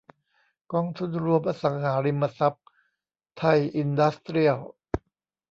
[0.73, 2.65] กองทุนรวมอสังหาริมทรัพย์
[3.37, 4.57] ไทยอินดัสเตรียล